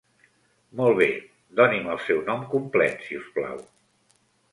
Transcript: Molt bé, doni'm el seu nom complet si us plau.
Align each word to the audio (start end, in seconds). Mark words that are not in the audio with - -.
Molt 0.79 0.95
bé, 1.01 1.09
doni'm 1.59 1.89
el 1.95 1.99
seu 2.05 2.21
nom 2.31 2.41
complet 2.55 3.05
si 3.09 3.19
us 3.21 3.29
plau. 3.37 3.61